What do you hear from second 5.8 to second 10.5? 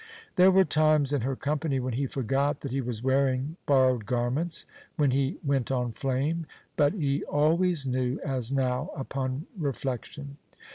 flame, but he always knew, as now, upon reflection.